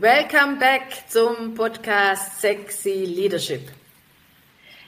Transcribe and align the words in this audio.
Welcome 0.00 0.58
back 0.58 1.08
zum 1.08 1.54
Podcast 1.54 2.40
Sexy 2.40 3.04
Leadership. 3.04 3.70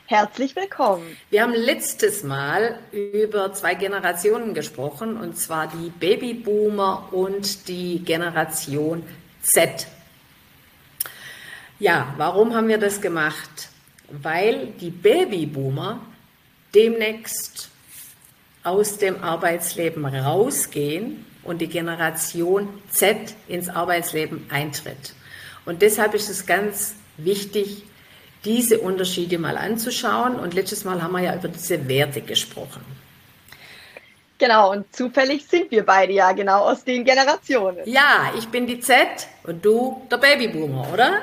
Herzlich 0.07 0.57
willkommen. 0.57 1.17
Wir 1.31 1.43
haben 1.43 1.53
letztes 1.53 2.25
Mal 2.25 2.81
über 2.91 3.53
zwei 3.53 3.75
Generationen 3.75 4.53
gesprochen, 4.53 5.17
und 5.17 5.39
zwar 5.39 5.69
die 5.69 5.91
Babyboomer 5.91 7.09
und 7.13 7.69
die 7.69 8.01
Generation 8.01 9.05
Z. 9.43 9.87
Ja, 11.79 12.13
warum 12.17 12.55
haben 12.55 12.69
wir 12.69 12.79
das 12.79 13.01
gemacht? 13.01 13.69
Weil 14.11 14.69
die 14.81 14.91
Babyboomer 14.91 16.01
demnächst 16.75 17.71
aus 18.65 18.99
dem 18.99 19.23
Arbeitsleben 19.23 20.05
rausgehen 20.05 21.25
und 21.47 21.59
die 21.59 21.69
Generation 21.69 22.69
Z 22.91 23.35
ins 23.49 23.69
Arbeitsleben 23.69 24.47
eintritt. 24.51 25.15
Und 25.65 25.83
deshalb 25.83 26.15
ist 26.15 26.29
es 26.29 26.47
ganz 26.47 26.95
wichtig, 27.17 27.85
diese 28.45 28.79
Unterschiede 28.79 29.39
mal 29.39 29.57
anzuschauen. 29.57 30.37
Und 30.37 30.55
letztes 30.55 30.85
Mal 30.85 31.03
haben 31.03 31.13
wir 31.13 31.23
ja 31.23 31.35
über 31.35 31.49
diese 31.49 31.89
Werte 31.89 32.23
gesprochen. 32.23 32.83
Genau, 34.39 34.71
und 34.73 34.95
zufällig 34.95 35.47
sind 35.47 35.71
wir 35.71 35.85
beide 35.85 36.13
ja 36.13 36.33
genau 36.33 36.61
aus 36.61 36.85
den 36.85 37.05
Generationen. 37.05 37.79
Ja, 37.87 38.33
ich 38.37 38.47
bin 38.49 38.67
die 38.67 38.81
Z 38.81 38.99
und 39.45 39.65
du 39.65 40.07
der 40.11 40.19
Babyboomer, 40.19 40.87
oder? 40.93 41.23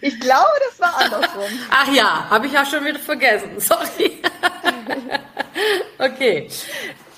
ich 0.00 0.18
glaube, 0.20 0.48
das 0.66 0.80
war 0.80 0.98
andersrum. 0.98 1.58
Ach 1.70 1.92
ja, 1.92 2.30
habe 2.30 2.46
ich 2.46 2.52
ja 2.54 2.64
schon 2.64 2.82
wieder 2.82 2.98
vergessen. 2.98 3.60
Sorry. 3.60 4.22
okay. 5.98 6.48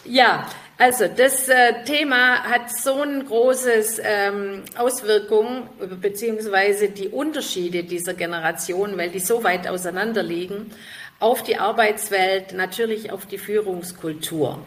Ja, 0.09 0.47
also 0.79 1.07
das 1.09 1.49
äh, 1.49 1.85
Thema 1.85 2.45
hat 2.45 2.71
so 2.71 3.01
ein 3.01 3.25
großes 3.27 4.01
ähm, 4.05 4.63
Auswirkung 4.77 5.69
beziehungsweise 6.01 6.91
die 6.91 7.09
Unterschiede 7.09 7.83
dieser 7.83 8.15
Generation, 8.15 8.97
weil 8.97 9.11
die 9.11 9.21
so 9.21 9.43
weit 9.43 9.67
auseinander 9.67 10.23
liegen, 10.23 10.71
auf 11.19 11.43
die 11.43 11.57
Arbeitswelt, 11.57 12.53
natürlich 12.53 13.11
auf 13.11 13.27
die 13.27 13.39
Führungskultur. 13.39 14.65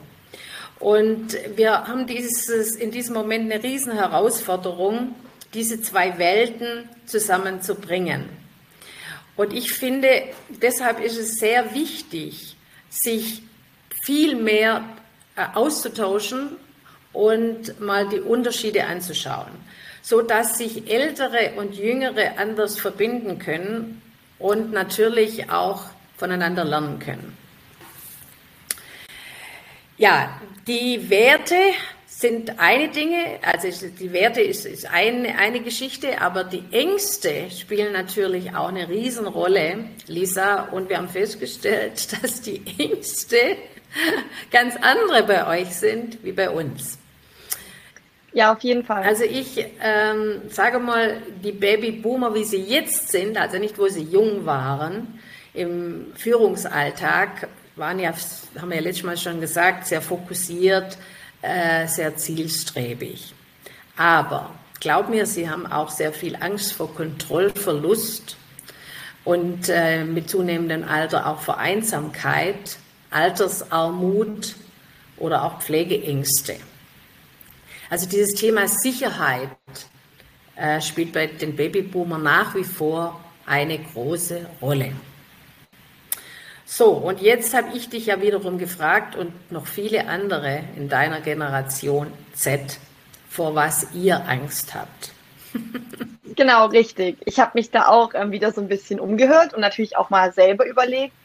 Und 0.80 1.38
wir 1.56 1.88
haben 1.88 2.08
dieses, 2.08 2.76
in 2.76 2.92
diesem 2.92 3.14
Moment 3.14 3.52
eine 3.52 3.62
riesen 3.64 3.94
Herausforderung, 3.94 5.14
diese 5.54 5.82
zwei 5.82 6.18
Welten 6.18 6.90
zusammenzubringen. 7.06 8.30
Und 9.36 9.54
ich 9.54 9.74
finde, 9.74 10.10
deshalb 10.62 11.00
ist 11.02 11.18
es 11.18 11.36
sehr 11.36 11.74
wichtig, 11.76 12.56
sich 12.90 13.44
viel 14.04 14.36
mehr 14.36 14.84
auszutauschen 15.56 16.58
und 17.14 17.80
mal 17.80 18.08
die 18.08 18.20
Unterschiede 18.20 18.86
anzuschauen, 18.86 19.52
so 20.02 20.22
dass 20.22 20.58
sich 20.58 20.90
Ältere 20.90 21.54
und 21.58 21.76
Jüngere 21.76 22.38
anders 22.38 22.80
verbinden 22.80 23.40
können 23.40 24.02
und 24.38 24.72
natürlich 24.72 25.50
auch 25.50 25.86
voneinander 26.18 26.64
lernen 26.64 27.00
können. 27.00 27.38
Ja, 29.98 30.40
die 30.68 31.10
Werte 31.10 31.56
sind 32.08 32.60
eine 32.60 32.90
Dinge, 32.90 33.40
also 33.42 33.88
die 33.88 34.12
Werte 34.12 34.42
ist, 34.42 34.66
ist 34.66 34.86
eine, 34.90 35.38
eine 35.38 35.62
Geschichte, 35.62 36.22
aber 36.22 36.44
die 36.44 36.64
Ängste 36.72 37.50
spielen 37.50 37.94
natürlich 37.94 38.54
auch 38.56 38.70
eine 38.70 38.90
Riesenrolle, 38.90 39.86
Lisa, 40.08 40.64
und 40.72 40.90
wir 40.90 40.98
haben 40.98 41.10
festgestellt, 41.10 42.10
dass 42.22 42.42
die 42.42 42.62
Ängste 42.78 43.38
ganz 44.52 44.76
andere 44.76 45.24
bei 45.24 45.62
euch 45.62 45.76
sind 45.76 46.24
wie 46.24 46.32
bei 46.32 46.50
uns. 46.50 46.98
Ja, 48.32 48.54
auf 48.54 48.62
jeden 48.62 48.84
Fall. 48.84 49.04
Also 49.04 49.24
ich 49.24 49.66
ähm, 49.82 50.42
sage 50.50 50.80
mal, 50.80 51.22
die 51.44 51.52
Babyboomer, 51.52 52.36
wie 52.36 52.44
sie 52.44 52.62
jetzt 52.62 53.10
sind, 53.10 53.38
also 53.38 53.58
nicht 53.58 53.80
wo 53.80 53.88
sie 53.88 54.04
jung 54.04 54.46
waren, 54.46 55.20
im 55.54 56.14
Führungsalltag, 56.16 57.48
waren 57.76 57.98
ja, 57.98 58.14
haben 58.60 58.70
wir 58.70 58.78
ja 58.78 58.84
letztes 58.84 59.04
Mal 59.04 59.18
schon 59.18 59.42
gesagt, 59.42 59.88
sehr 59.88 60.02
fokussiert, 60.02 60.98
äh, 61.42 61.88
sehr 61.88 62.18
zielstrebig. 62.18 63.34
Aber 63.98 64.52
glaub 64.80 65.10
mir, 65.10 65.26
sie 65.26 65.50
haben 65.50 65.66
auch 65.66 65.90
sehr 65.90 66.14
viel 66.14 66.36
Angst 66.36 66.74
vor 66.74 66.94
Kontrollverlust 66.94 68.38
und 69.26 69.70
äh, 69.70 70.04
mit 70.04 70.30
zunehmendem 70.30 70.84
Alter 70.84 71.28
auch 71.28 71.40
vor 71.40 71.58
Einsamkeit 71.58 72.78
Altersarmut 73.12 74.56
oder 75.18 75.44
auch 75.44 75.60
Pflegeängste. 75.62 76.56
Also 77.90 78.08
dieses 78.08 78.36
Thema 78.36 78.68
Sicherheit 78.68 79.50
äh, 80.56 80.80
spielt 80.82 81.14
bei 81.14 81.28
den 81.28 81.56
Babyboomern 81.56 82.22
nach 82.22 82.56
wie 82.56 82.64
vor 82.64 83.20
eine 83.46 83.80
große 83.80 84.46
Rolle. 84.62 84.92
So, 86.66 86.92
und 86.92 87.20
jetzt 87.20 87.56
habe 87.56 87.76
ich 87.76 87.90
dich 87.90 88.06
ja 88.06 88.22
wiederum 88.22 88.60
gefragt 88.60 89.16
und 89.16 89.52
noch 89.52 89.66
viele 89.66 90.08
andere 90.08 90.64
in 90.76 90.88
deiner 90.88 91.20
Generation 91.20 92.14
Z, 92.34 92.78
vor 93.28 93.56
was 93.56 93.88
ihr 93.96 94.24
Angst 94.28 94.76
habt. 94.76 95.12
genau, 96.36 96.68
richtig. 96.68 97.18
Ich 97.26 97.40
habe 97.40 97.52
mich 97.56 97.72
da 97.72 97.88
auch 97.88 98.14
ähm, 98.14 98.32
wieder 98.32 98.52
so 98.52 98.62
ein 98.62 98.68
bisschen 98.68 99.00
umgehört 99.00 99.56
und 99.56 99.62
natürlich 99.62 99.98
auch 99.98 100.12
mal 100.12 100.32
selber 100.32 100.68
überlegt, 100.68 101.16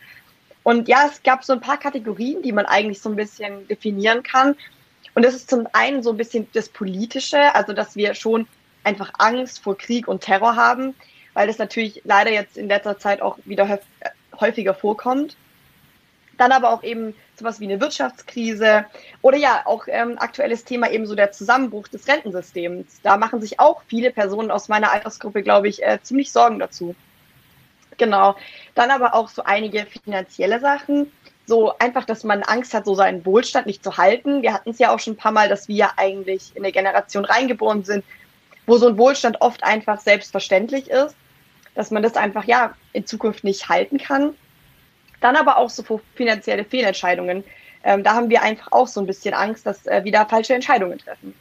und 0.64 0.88
ja, 0.88 1.06
es 1.06 1.22
gab 1.22 1.44
so 1.44 1.52
ein 1.52 1.60
paar 1.60 1.76
Kategorien, 1.76 2.42
die 2.42 2.52
man 2.52 2.66
eigentlich 2.66 3.00
so 3.00 3.10
ein 3.10 3.16
bisschen 3.16 3.68
definieren 3.68 4.22
kann. 4.22 4.56
Und 5.14 5.24
das 5.24 5.34
ist 5.34 5.48
zum 5.48 5.68
einen 5.72 6.02
so 6.02 6.10
ein 6.10 6.16
bisschen 6.16 6.48
das 6.54 6.70
Politische, 6.70 7.54
also 7.54 7.72
dass 7.74 7.94
wir 7.94 8.14
schon 8.14 8.48
einfach 8.82 9.12
Angst 9.18 9.62
vor 9.62 9.76
Krieg 9.76 10.08
und 10.08 10.22
Terror 10.22 10.56
haben, 10.56 10.94
weil 11.34 11.46
das 11.46 11.58
natürlich 11.58 12.00
leider 12.04 12.32
jetzt 12.32 12.56
in 12.56 12.68
letzter 12.68 12.98
Zeit 12.98 13.20
auch 13.20 13.38
wieder 13.44 13.78
häufiger 14.40 14.74
vorkommt. 14.74 15.36
Dann 16.38 16.50
aber 16.50 16.70
auch 16.70 16.82
eben 16.82 17.14
sowas 17.38 17.60
wie 17.60 17.64
eine 17.64 17.80
Wirtschaftskrise 17.80 18.86
oder 19.20 19.36
ja 19.36 19.62
auch 19.66 19.84
ähm, 19.86 20.16
aktuelles 20.18 20.64
Thema 20.64 20.90
eben 20.90 21.06
so 21.06 21.14
der 21.14 21.30
Zusammenbruch 21.30 21.88
des 21.88 22.08
Rentensystems. 22.08 23.00
Da 23.02 23.18
machen 23.18 23.40
sich 23.40 23.60
auch 23.60 23.82
viele 23.86 24.10
Personen 24.10 24.50
aus 24.50 24.68
meiner 24.68 24.90
Altersgruppe, 24.90 25.42
glaube 25.42 25.68
ich, 25.68 25.82
äh, 25.82 25.98
ziemlich 26.02 26.32
Sorgen 26.32 26.58
dazu. 26.58 26.96
Genau. 27.98 28.36
Dann 28.74 28.90
aber 28.90 29.14
auch 29.14 29.28
so 29.28 29.42
einige 29.44 29.86
finanzielle 29.86 30.60
Sachen. 30.60 31.12
So 31.46 31.76
einfach, 31.78 32.04
dass 32.04 32.24
man 32.24 32.42
Angst 32.42 32.72
hat, 32.72 32.86
so 32.86 32.94
seinen 32.94 33.24
Wohlstand 33.26 33.66
nicht 33.66 33.84
zu 33.84 33.96
halten. 33.98 34.42
Wir 34.42 34.54
hatten 34.54 34.70
es 34.70 34.78
ja 34.78 34.94
auch 34.94 34.98
schon 34.98 35.14
ein 35.14 35.18
paar 35.18 35.32
Mal, 35.32 35.48
dass 35.48 35.68
wir 35.68 35.98
eigentlich 35.98 36.52
in 36.54 36.64
eine 36.64 36.72
Generation 36.72 37.24
reingeboren 37.24 37.84
sind, 37.84 38.04
wo 38.66 38.78
so 38.78 38.88
ein 38.88 38.96
Wohlstand 38.96 39.40
oft 39.40 39.62
einfach 39.62 40.00
selbstverständlich 40.00 40.88
ist, 40.88 41.14
dass 41.74 41.90
man 41.90 42.02
das 42.02 42.14
einfach 42.14 42.44
ja 42.44 42.74
in 42.92 43.06
Zukunft 43.06 43.44
nicht 43.44 43.68
halten 43.68 43.98
kann. 43.98 44.34
Dann 45.20 45.36
aber 45.36 45.58
auch 45.58 45.70
so 45.70 46.00
finanzielle 46.14 46.64
Fehlentscheidungen. 46.64 47.44
Ähm, 47.82 48.02
da 48.02 48.14
haben 48.14 48.30
wir 48.30 48.42
einfach 48.42 48.72
auch 48.72 48.88
so 48.88 49.00
ein 49.00 49.06
bisschen 49.06 49.34
Angst, 49.34 49.66
dass 49.66 49.86
äh, 49.86 50.02
wir 50.04 50.12
da 50.12 50.24
falsche 50.24 50.54
Entscheidungen 50.54 50.98
treffen. 50.98 51.34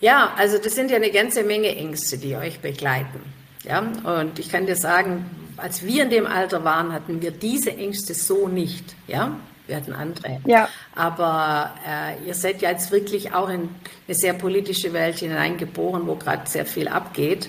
Ja, 0.00 0.32
also 0.36 0.58
das 0.58 0.74
sind 0.74 0.90
ja 0.90 0.96
eine 0.96 1.10
ganze 1.10 1.42
Menge 1.42 1.74
Ängste, 1.74 2.18
die 2.18 2.36
euch 2.36 2.60
begleiten. 2.60 3.20
Ja, 3.64 3.80
und 3.80 4.38
ich 4.38 4.50
kann 4.50 4.66
dir 4.66 4.76
sagen, 4.76 5.28
als 5.56 5.84
wir 5.84 6.04
in 6.04 6.10
dem 6.10 6.26
Alter 6.26 6.64
waren, 6.64 6.92
hatten 6.92 7.22
wir 7.22 7.30
diese 7.30 7.70
Ängste 7.76 8.14
so 8.14 8.48
nicht. 8.48 8.94
Ja, 9.06 9.36
wir 9.66 9.76
hatten 9.76 9.92
andere. 9.92 10.40
Ja. 10.46 10.68
Aber 10.94 11.74
äh, 11.86 12.26
ihr 12.26 12.34
seid 12.34 12.62
ja 12.62 12.70
jetzt 12.70 12.90
wirklich 12.90 13.32
auch 13.34 13.48
in 13.48 13.68
eine 14.06 14.14
sehr 14.14 14.32
politische 14.32 14.92
Welt 14.92 15.18
hineingeboren, 15.18 16.06
wo 16.06 16.14
gerade 16.14 16.48
sehr 16.48 16.66
viel 16.66 16.88
abgeht. 16.88 17.48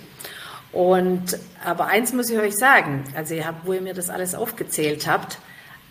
Und 0.71 1.39
aber 1.63 1.87
eins 1.87 2.13
muss 2.13 2.29
ich 2.29 2.37
euch 2.37 2.55
sagen, 2.55 3.03
also 3.15 3.33
ihr 3.33 3.47
habt, 3.47 3.65
wo 3.65 3.73
ihr 3.73 3.81
mir 3.81 3.93
das 3.93 4.09
alles 4.09 4.35
aufgezählt 4.35 5.07
habt, 5.07 5.39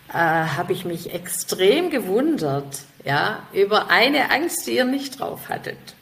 äh, 0.09 0.13
habe 0.13 0.73
ich 0.73 0.85
mich 0.85 1.13
extrem 1.13 1.91
gewundert, 1.91 2.83
ja, 3.05 3.41
über 3.53 3.91
eine 3.91 4.31
Angst, 4.31 4.67
die 4.67 4.77
ihr 4.77 4.85
nicht 4.85 5.21
drauf 5.21 5.49
hattet. 5.49 5.96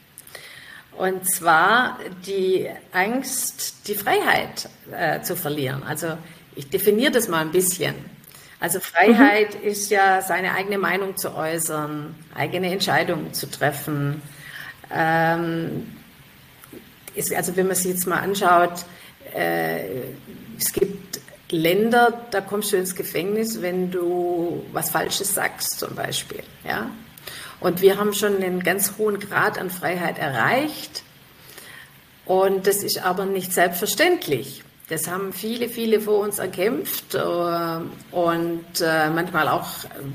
Und 0.97 1.29
zwar 1.29 1.99
die 2.27 2.69
Angst, 2.93 3.89
die 3.89 3.95
Freiheit 3.95 4.69
äh, 4.93 5.21
zu 5.23 5.35
verlieren. 5.37 5.83
Also 5.83 6.17
ich 6.55 6.71
definiere 6.71 7.11
das 7.11 7.29
mal 7.29 7.41
ein 7.41 7.51
bisschen. 7.51 7.95
Also 8.61 8.81
Freiheit 8.81 9.63
mhm. 9.63 9.69
ist 9.69 9.91
ja 9.91 10.23
seine 10.23 10.55
eigene 10.55 10.79
Meinung 10.79 11.17
zu 11.17 11.35
äußern, 11.35 12.15
eigene 12.35 12.73
Entscheidungen 12.73 13.35
zu 13.35 13.51
treffen. 13.51 14.23
Ähm, 14.91 15.97
ist, 17.15 17.35
also 17.35 17.57
wenn 17.57 17.67
man 17.67 17.77
sich 17.77 17.93
jetzt 17.93 18.07
mal 18.07 18.21
anschaut, 18.21 18.85
äh, 19.35 19.85
es 20.57 20.73
gibt 20.73 21.21
Länder, 21.51 22.25
da 22.31 22.41
kommst 22.41 22.73
du 22.73 22.77
ins 22.77 22.95
Gefängnis, 22.95 23.61
wenn 23.61 23.91
du 23.91 24.65
was 24.73 24.91
Falsches 24.91 25.35
sagst, 25.35 25.79
zum 25.79 25.95
Beispiel. 25.95 26.43
Ja? 26.67 26.91
Und 27.65 27.81
wir 27.81 27.97
haben 27.97 28.13
schon 28.13 28.37
einen 28.37 28.63
ganz 28.63 28.99
hohen 28.99 29.19
Grad 29.19 29.57
an 29.57 29.71
Freiheit 29.71 30.19
erreicht. 30.19 31.03
Und 32.27 32.67
das 32.67 32.83
ist 32.83 33.03
aber 33.03 33.25
nicht 33.25 33.55
selbstverständlich. 33.55 34.63
Das 34.91 35.09
haben 35.09 35.33
viele, 35.33 35.71
viele 35.71 35.99
vor 35.99 36.19
uns 36.19 36.39
erkämpft 36.39 37.15
äh, 37.15 37.19
und 38.11 38.67
äh, 38.83 39.09
manchmal 39.09 39.49
auch 39.49 39.69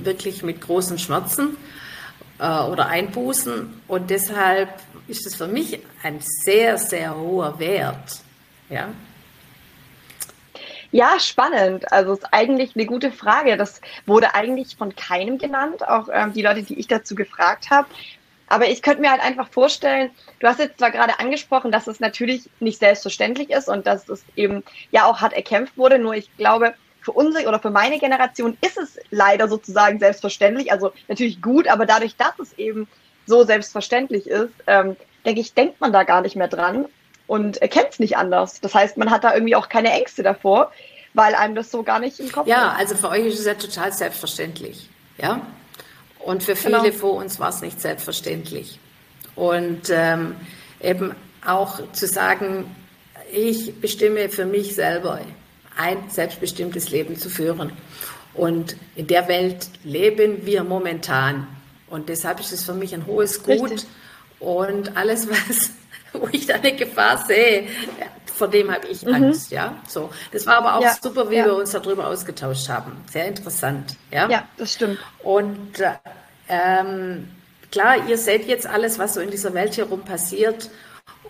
wirklich 0.04 0.44
mit 0.44 0.62
großen 0.62 1.00
Schmerzen 1.00 1.58
äh, 2.38 2.44
oder 2.44 2.86
Einbußen. 2.86 3.82
Und 3.88 4.12
deshalb 4.12 4.70
ist 5.08 5.26
es 5.26 5.34
für 5.34 5.48
mich 5.48 5.80
ein 6.04 6.20
sehr, 6.20 6.78
sehr 6.78 7.18
hoher 7.18 7.58
Wert. 7.58 8.20
Ja, 8.70 8.90
ja, 10.92 11.20
spannend. 11.20 11.92
Also 11.92 12.14
ist 12.14 12.34
eigentlich 12.34 12.76
eine 12.76 12.86
gute 12.86 13.12
Frage. 13.12 13.58
Das 13.58 13.82
wurde 14.06 14.34
eigentlich 14.34 14.76
von 14.76 14.96
keinem 14.96 15.38
genannt, 15.38 15.88
auch 15.88 16.10
ähm, 16.12 16.34
die 16.34 16.42
Leute, 16.42 16.64
die 16.64 16.80
ich 16.80 16.88
dazu 16.88 17.16
gefragt 17.16 17.70
habe. 17.70 17.88
Aber 18.48 18.68
ich 18.68 18.82
könnte 18.82 19.02
mir 19.02 19.12
halt 19.12 19.22
einfach 19.22 19.48
vorstellen, 19.50 20.10
du 20.40 20.48
hast 20.48 20.60
jetzt 20.60 20.80
zwar 20.80 20.90
gerade 20.90 21.20
angesprochen, 21.20 21.72
dass 21.72 21.86
es 21.86 22.00
natürlich 22.00 22.50
nicht 22.60 22.80
selbstverständlich 22.80 23.52
ist 23.52 23.70
und 23.70 23.86
dass 23.86 24.10
es 24.10 24.26
eben 24.36 24.64
ja 24.90 25.06
auch 25.06 25.22
hart 25.22 25.34
erkämpft 25.34 25.78
wurde, 25.78 26.00
nur 26.00 26.16
ich 26.16 26.36
glaube, 26.38 26.74
für 27.02 27.12
unsere 27.12 27.48
oder 27.48 27.60
für 27.60 27.70
meine 27.70 28.00
Generation 28.00 28.58
ist 28.62 28.78
es 28.78 29.00
leider 29.12 29.48
sozusagen 29.48 30.00
selbstverständlich. 30.00 30.72
Also 30.72 30.92
natürlich 31.08 31.42
gut, 31.42 31.68
aber 31.68 31.86
dadurch, 31.86 32.16
dass 32.16 32.40
es 32.40 32.58
eben 32.58 32.88
so 33.28 33.44
selbstverständlich 33.44 34.26
ist, 34.26 34.54
ähm, 34.66 34.96
denke 35.24 35.42
ich, 35.42 35.54
denkt 35.54 35.80
man 35.80 35.94
da 35.94 36.04
gar 36.04 36.22
nicht 36.22 36.36
mehr 36.36 36.48
dran 36.48 36.88
und 37.30 37.62
kennt 37.62 37.90
es 37.92 38.00
nicht 38.00 38.18
anders. 38.18 38.60
Das 38.60 38.74
heißt, 38.74 38.98
man 38.98 39.12
hat 39.12 39.24
da 39.24 39.36
irgendwie 39.36 39.56
auch 39.56 39.70
keine 39.70 39.92
Ängste 39.92 40.24
davor, 40.24 40.72
weil 41.14 41.36
einem 41.36 41.54
das 41.54 41.70
so 41.70 41.84
gar 41.84 42.00
nicht 42.00 42.20
im 42.20 42.32
Kopf 42.32 42.48
Ja, 42.48 42.72
ist. 42.72 42.80
also 42.80 42.96
für 42.96 43.10
euch 43.10 43.28
ist 43.28 43.40
es 43.40 43.46
ja 43.46 43.54
total 43.54 43.94
selbstverständlich. 43.94 44.90
Ja? 45.20 45.42
Und 46.18 46.42
für 46.42 46.56
viele 46.56 46.82
genau. 46.82 46.92
vor 46.92 47.14
uns 47.14 47.40
war 47.40 47.50
es 47.50 47.62
nicht 47.62 47.80
selbstverständlich. 47.80 48.80
Und 49.36 49.92
ähm, 49.92 50.38
eben 50.82 51.14
auch 51.46 51.80
zu 51.92 52.08
sagen, 52.08 52.76
ich 53.32 53.80
bestimme 53.80 54.30
für 54.30 54.46
mich 54.46 54.74
selber 54.74 55.22
ein 55.78 55.98
selbstbestimmtes 56.10 56.90
Leben 56.90 57.16
zu 57.16 57.30
führen. 57.30 57.74
Und 58.34 58.76
in 58.96 59.06
der 59.06 59.28
Welt 59.28 59.70
leben 59.84 60.48
wir 60.48 60.64
momentan. 60.64 61.48
Und 61.92 62.10
deshalb 62.10 62.40
ist 62.40 62.52
es 62.52 62.64
für 62.64 62.74
mich 62.74 62.96
ein 62.96 63.06
hohes 63.06 63.44
Gut. 63.44 63.72
Richtig. 63.72 63.88
Und 64.40 64.98
alles, 64.98 65.30
was 65.30 65.72
wo 66.14 66.28
ich 66.32 66.46
da 66.46 66.56
eine 66.56 66.76
Gefahr 66.76 67.18
sehe, 67.26 67.68
vor 68.26 68.48
dem 68.48 68.72
habe 68.74 68.88
ich 68.88 69.06
mhm. 69.06 69.14
Angst, 69.14 69.52
ja. 69.52 69.76
So, 69.88 70.10
das 70.32 70.46
war 70.48 70.58
aber 70.58 70.76
auch 70.76 70.82
ja, 70.82 70.96
super, 71.02 71.30
wie 71.30 71.36
ja. 71.36 71.46
wir 71.46 71.56
uns 71.56 71.72
darüber 71.72 72.08
ausgetauscht 72.08 72.70
haben. 72.70 73.04
Sehr 73.12 73.28
interessant, 73.28 73.96
ja. 74.12 74.30
Ja, 74.30 74.48
das 74.58 74.74
stimmt. 74.74 75.00
Und 75.24 75.80
äh, 75.80 75.92
ähm, 76.48 77.30
klar, 77.72 78.08
ihr 78.08 78.18
seht 78.18 78.48
jetzt 78.48 78.66
alles, 78.68 78.98
was 78.98 79.16
so 79.16 79.20
in 79.20 79.32
dieser 79.32 79.54
Welt 79.54 79.78
herum 79.78 80.02
passiert 80.02 80.70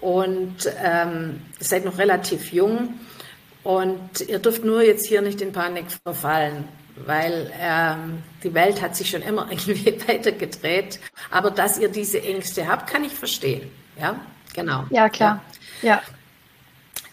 und 0.02 0.58
ähm, 0.84 1.42
seid 1.60 1.86
noch 1.86 1.98
relativ 1.98 2.54
jung 2.54 3.00
und 3.64 4.22
ihr 4.28 4.40
dürft 4.40 4.64
nur 4.64 4.81
jetzt 4.81 5.06
hier 5.06 5.22
nicht 5.22 5.42
in 5.42 5.52
Panik 5.52 5.86
verfallen 6.04 6.68
weil 7.06 7.52
ähm, 7.60 8.24
die 8.44 8.54
Welt 8.54 8.81
hat 8.81 8.96
sich 8.96 9.10
schon 9.10 9.22
immer 9.22 9.48
irgendwie 9.50 10.02
weitergedreht. 10.08 11.00
Aber 11.31 11.52
dass 11.52 11.78
ihr 11.78 11.90
diese 11.90 12.22
Ängste 12.22 12.68
habt, 12.68 12.90
kann 12.90 13.04
ich 13.04 13.14
verstehen. 13.14 13.70
Ja, 14.00 14.20
Genau. 14.54 14.86
Ja, 14.90 15.10
klar. 15.10 15.42
Ja. 15.81 15.90
ja. 15.90 16.01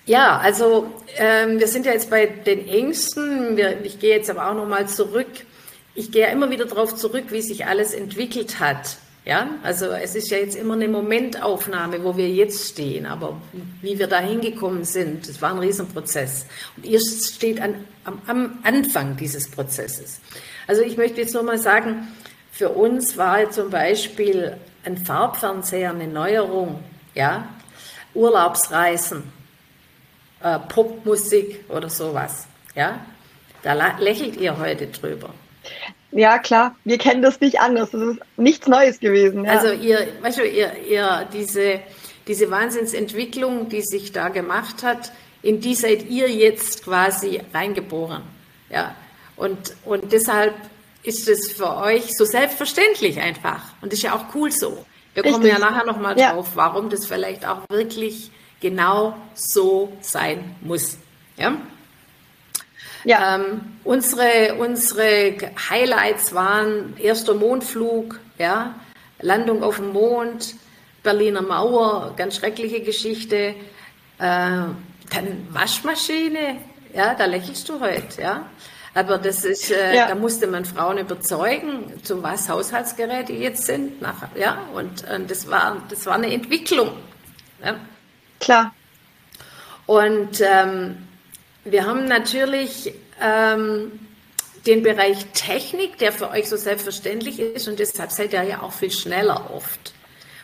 Ja, 0.06 0.38
also 0.38 0.92
ähm, 1.16 1.58
wir 1.58 1.66
sind 1.66 1.84
ja 1.84 1.92
jetzt 1.92 2.10
bei 2.10 2.26
den 2.26 2.68
Ängsten. 2.68 3.56
Wir, 3.56 3.84
ich 3.84 3.98
gehe 3.98 4.14
jetzt 4.14 4.30
aber 4.30 4.48
auch 4.48 4.54
nochmal 4.54 4.88
zurück. 4.88 5.26
Ich 5.96 6.12
gehe 6.12 6.22
ja 6.22 6.28
immer 6.28 6.48
wieder 6.50 6.64
darauf 6.66 6.94
zurück, 6.94 7.24
wie 7.30 7.42
sich 7.42 7.66
alles 7.66 7.92
entwickelt 7.92 8.60
hat. 8.60 8.98
Ja, 9.24 9.48
also 9.64 9.86
es 9.86 10.14
ist 10.14 10.30
ja 10.30 10.38
jetzt 10.38 10.54
immer 10.54 10.74
eine 10.74 10.86
Momentaufnahme, 10.86 12.04
wo 12.04 12.16
wir 12.16 12.30
jetzt 12.30 12.68
stehen, 12.68 13.06
aber 13.06 13.40
wie 13.82 13.98
wir 13.98 14.06
da 14.06 14.20
hingekommen 14.20 14.84
sind, 14.84 15.28
das 15.28 15.42
war 15.42 15.50
ein 15.50 15.58
Riesenprozess. 15.58 16.46
Und 16.76 16.86
ihr 16.86 17.00
steht 17.00 17.60
an, 17.60 17.74
am, 18.04 18.22
am 18.28 18.58
Anfang 18.62 19.16
dieses 19.16 19.50
Prozesses. 19.50 20.20
Also 20.68 20.82
ich 20.82 20.96
möchte 20.96 21.20
jetzt 21.20 21.34
nur 21.34 21.42
mal 21.42 21.58
sagen, 21.58 22.06
für 22.52 22.68
uns 22.68 23.16
war 23.16 23.50
zum 23.50 23.70
Beispiel 23.70 24.56
ein 24.84 24.96
Farbfernseher 24.96 25.90
eine 25.90 26.06
Neuerung 26.06 26.84
ja, 27.16 27.48
Urlaubsreisen, 28.14 29.24
äh, 30.40 30.60
Popmusik 30.60 31.64
oder 31.68 31.90
sowas, 31.90 32.46
ja, 32.76 33.00
da 33.62 33.72
lächelt 33.98 34.36
ihr 34.36 34.56
heute 34.58 34.86
drüber. 34.86 35.30
Ja, 36.12 36.38
klar, 36.38 36.76
wir 36.84 36.98
kennen 36.98 37.20
das 37.20 37.40
nicht 37.40 37.58
anders. 37.58 37.90
Das 37.90 38.00
ist 38.00 38.20
nichts 38.36 38.68
Neues 38.68 39.00
gewesen. 39.00 39.44
Ja. 39.44 39.52
Also 39.52 39.72
ihr, 39.72 40.06
weißt 40.20 40.38
du, 40.38 40.46
ihr, 40.46 40.72
ihr, 40.88 41.28
diese, 41.32 41.80
diese 42.28 42.50
Wahnsinnsentwicklung, 42.50 43.68
die 43.68 43.82
sich 43.82 44.12
da 44.12 44.28
gemacht 44.28 44.84
hat, 44.84 45.10
in 45.42 45.60
die 45.60 45.74
seid 45.74 46.08
ihr 46.08 46.30
jetzt 46.30 46.84
quasi 46.84 47.42
reingeboren. 47.52 48.22
Ja. 48.70 48.94
Und, 49.36 49.74
und 49.84 50.12
deshalb 50.12 50.54
ist 51.02 51.28
es 51.28 51.52
für 51.52 51.76
euch 51.76 52.16
so 52.16 52.24
selbstverständlich 52.24 53.20
einfach. 53.20 53.74
Und 53.82 53.92
das 53.92 53.98
ist 53.98 54.04
ja 54.04 54.14
auch 54.14 54.34
cool 54.34 54.50
so. 54.50 54.86
Wir 55.16 55.24
Richtig. 55.24 55.32
kommen 55.32 55.46
ja 55.46 55.58
nachher 55.58 55.86
nochmal 55.86 56.18
ja. 56.18 56.34
drauf, 56.34 56.48
warum 56.56 56.90
das 56.90 57.06
vielleicht 57.06 57.48
auch 57.48 57.60
wirklich 57.70 58.30
genau 58.60 59.16
so 59.32 59.90
sein 60.02 60.54
muss. 60.60 60.98
Ja? 61.38 61.56
Ja. 63.02 63.36
Ähm, 63.36 63.62
unsere, 63.82 64.56
unsere 64.56 65.38
Highlights 65.70 66.34
waren 66.34 66.98
erster 66.98 67.32
Mondflug, 67.32 68.20
ja, 68.36 68.74
Landung 69.18 69.62
auf 69.62 69.76
dem 69.76 69.94
Mond, 69.94 70.54
Berliner 71.02 71.40
Mauer, 71.40 72.12
ganz 72.18 72.36
schreckliche 72.36 72.82
Geschichte. 72.82 73.54
Äh, 74.18 74.18
dann 74.18 74.76
Waschmaschine, 75.48 76.58
ja, 76.92 77.14
da 77.14 77.24
lächelst 77.24 77.66
du 77.70 77.80
heute, 77.80 78.20
ja. 78.20 78.50
Aber 78.96 79.18
das 79.18 79.44
ist, 79.44 79.70
äh, 79.70 79.94
ja. 79.94 80.08
da 80.08 80.14
musste 80.14 80.46
man 80.46 80.64
Frauen 80.64 80.96
überzeugen, 80.96 82.02
zu 82.02 82.22
was 82.22 82.48
Haushaltsgeräte 82.48 83.34
jetzt 83.34 83.66
sind. 83.66 84.00
Nach, 84.00 84.28
ja, 84.34 84.62
und, 84.72 85.06
und 85.10 85.30
das, 85.30 85.50
war, 85.50 85.82
das 85.90 86.06
war 86.06 86.14
eine 86.14 86.32
Entwicklung. 86.32 86.92
Ja. 87.62 87.76
Klar. 88.40 88.74
Und 89.84 90.40
ähm, 90.40 90.96
wir 91.64 91.84
haben 91.84 92.06
natürlich 92.06 92.94
ähm, 93.20 94.00
den 94.66 94.82
Bereich 94.82 95.26
Technik, 95.34 95.98
der 95.98 96.10
für 96.10 96.30
euch 96.30 96.48
so 96.48 96.56
selbstverständlich 96.56 97.38
ist 97.38 97.68
und 97.68 97.78
deshalb 97.78 98.10
seid 98.10 98.32
ihr 98.32 98.44
ja 98.44 98.62
auch 98.62 98.72
viel 98.72 98.90
schneller 98.90 99.50
oft. 99.54 99.92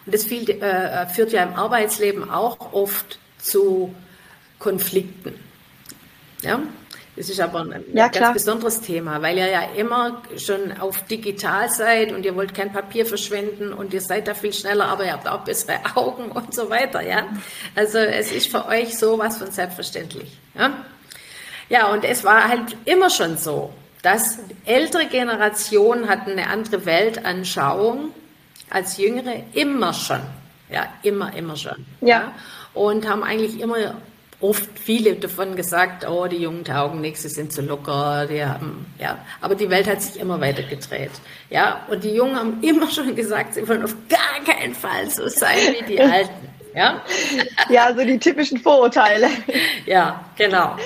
Und 0.04 0.14
das 0.14 0.26
viel, 0.26 0.50
äh, 0.50 1.06
führt 1.06 1.32
ja 1.32 1.42
im 1.42 1.54
Arbeitsleben 1.54 2.30
auch 2.30 2.74
oft 2.74 3.18
zu 3.38 3.94
Konflikten. 4.58 5.40
Ja? 6.42 6.60
Das 7.14 7.28
ist 7.28 7.40
aber 7.40 7.60
ein 7.60 7.84
ja, 7.92 8.04
ganz 8.04 8.16
klar. 8.16 8.32
besonderes 8.32 8.80
Thema, 8.80 9.20
weil 9.20 9.36
ihr 9.36 9.48
ja 9.48 9.62
immer 9.76 10.22
schon 10.38 10.72
auf 10.80 11.04
digital 11.04 11.68
seid 11.68 12.10
und 12.12 12.24
ihr 12.24 12.34
wollt 12.34 12.54
kein 12.54 12.72
Papier 12.72 13.04
verschwenden 13.04 13.74
und 13.74 13.92
ihr 13.92 14.00
seid 14.00 14.28
da 14.28 14.34
viel 14.34 14.52
schneller, 14.52 14.86
aber 14.86 15.04
ihr 15.04 15.12
habt 15.12 15.28
auch 15.28 15.40
bessere 15.40 15.78
Augen 15.94 16.32
und 16.32 16.54
so 16.54 16.70
weiter, 16.70 17.02
ja. 17.02 17.26
Also 17.74 17.98
es 17.98 18.32
ist 18.32 18.50
für 18.50 18.66
euch 18.66 18.96
sowas 18.96 19.36
von 19.36 19.50
selbstverständlich, 19.50 20.38
ja. 20.54 20.72
Ja, 21.68 21.88
und 21.92 22.04
es 22.04 22.24
war 22.24 22.48
halt 22.48 22.76
immer 22.86 23.10
schon 23.10 23.36
so, 23.36 23.72
dass 24.02 24.38
ältere 24.64 25.06
Generationen 25.06 26.08
hatten 26.08 26.32
eine 26.32 26.48
andere 26.48 26.86
Weltanschauung 26.86 28.10
als 28.70 28.96
jüngere, 28.96 29.44
immer 29.52 29.92
schon, 29.92 30.20
ja, 30.70 30.88
immer, 31.02 31.34
immer 31.34 31.56
schon, 31.56 31.84
ja. 32.00 32.08
ja 32.08 32.34
und 32.74 33.06
haben 33.08 33.22
eigentlich 33.22 33.60
immer 33.60 33.76
oft 34.42 34.78
viele 34.78 35.14
davon 35.14 35.56
gesagt, 35.56 36.06
oh, 36.06 36.26
die 36.26 36.38
Jungen 36.38 36.64
taugen 36.64 37.00
nichts, 37.00 37.22
sie 37.22 37.28
sind 37.28 37.52
zu 37.52 37.62
locker, 37.62 38.26
die 38.26 38.44
haben, 38.44 38.86
ja. 38.98 39.18
Aber 39.40 39.54
die 39.54 39.70
Welt 39.70 39.86
hat 39.86 40.02
sich 40.02 40.20
immer 40.20 40.40
weiter 40.40 40.62
gedreht. 40.62 41.12
Ja, 41.48 41.86
und 41.88 42.04
die 42.04 42.10
Jungen 42.10 42.36
haben 42.36 42.62
immer 42.62 42.90
schon 42.90 43.14
gesagt, 43.14 43.54
sie 43.54 43.66
wollen 43.68 43.84
auf 43.84 43.94
gar 44.08 44.44
keinen 44.44 44.74
Fall 44.74 45.08
so 45.08 45.28
sein 45.28 45.58
wie 45.78 45.84
die 45.84 46.00
Alten. 46.00 46.48
Ja, 46.74 47.02
ja 47.68 47.94
so 47.94 48.04
die 48.04 48.18
typischen 48.18 48.58
Vorurteile. 48.58 49.28
ja, 49.86 50.24
genau. 50.36 50.76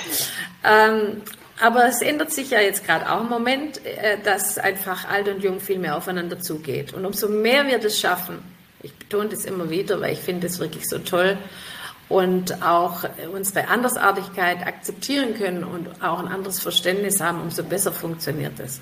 Ähm, 0.65 1.23
aber 1.61 1.87
es 1.87 2.03
ändert 2.03 2.33
sich 2.33 2.51
ja 2.51 2.61
jetzt 2.61 2.85
gerade 2.85 3.11
auch 3.11 3.23
im 3.23 3.29
Moment, 3.29 3.81
äh, 3.87 4.19
dass 4.23 4.59
einfach 4.59 5.09
alt 5.09 5.29
und 5.29 5.43
jung 5.43 5.61
viel 5.61 5.79
mehr 5.79 5.97
aufeinander 5.97 6.39
zugeht. 6.39 6.93
Und 6.93 7.07
umso 7.07 7.29
mehr 7.29 7.67
wir 7.67 7.79
das 7.79 7.99
schaffen, 7.99 8.39
ich 8.83 8.93
betone 8.95 9.31
das 9.31 9.45
immer 9.47 9.71
wieder, 9.71 10.01
weil 10.01 10.13
ich 10.13 10.21
finde 10.21 10.47
es 10.47 10.59
wirklich 10.59 10.87
so 10.87 10.99
toll, 10.99 11.39
und 12.09 12.63
auch 12.63 13.05
unsere 13.33 13.69
Andersartigkeit 13.69 14.67
akzeptieren 14.67 15.35
können 15.35 15.65
und 15.65 16.03
auch 16.03 16.21
ein 16.21 16.29
anderes 16.29 16.61
Verständnis 16.61 17.21
haben, 17.21 17.41
umso 17.41 17.65
besser 17.65 17.93
funktioniert 17.93 18.61
es. 18.61 18.81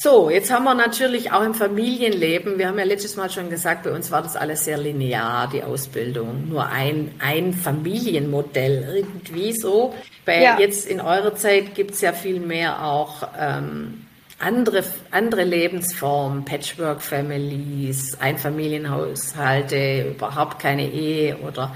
So, 0.00 0.30
jetzt 0.30 0.52
haben 0.52 0.62
wir 0.62 0.74
natürlich 0.74 1.32
auch 1.32 1.42
im 1.42 1.54
Familienleben, 1.54 2.56
wir 2.56 2.68
haben 2.68 2.78
ja 2.78 2.84
letztes 2.84 3.16
Mal 3.16 3.30
schon 3.30 3.50
gesagt, 3.50 3.82
bei 3.82 3.90
uns 3.90 4.12
war 4.12 4.22
das 4.22 4.36
alles 4.36 4.64
sehr 4.64 4.78
linear, 4.78 5.50
die 5.52 5.64
Ausbildung. 5.64 6.48
Nur 6.48 6.68
ein, 6.68 7.10
ein 7.18 7.52
Familienmodell 7.52 8.94
irgendwie 8.94 9.52
so. 9.52 9.96
Bei 10.24 10.40
ja. 10.40 10.56
jetzt 10.60 10.86
in 10.86 11.00
eurer 11.00 11.34
Zeit 11.34 11.74
gibt 11.74 11.92
es 11.92 12.00
ja 12.00 12.12
viel 12.12 12.38
mehr 12.38 12.84
auch 12.84 13.26
ähm, 13.36 14.06
andere, 14.38 14.84
andere 15.10 15.44
Lebensformen, 15.44 16.44
Patchwork-Families, 16.44 18.20
Einfamilienhaushalte, 18.20 20.10
überhaupt 20.10 20.60
keine 20.60 20.90
Ehe 20.90 21.36
oder 21.38 21.74